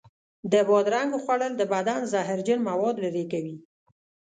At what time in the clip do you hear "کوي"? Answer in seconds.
3.31-3.55